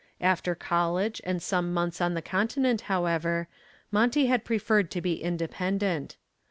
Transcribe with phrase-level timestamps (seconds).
[0.19, 3.47] After college and some months on the continent, however,
[3.91, 6.17] Monty had preferred to be independent.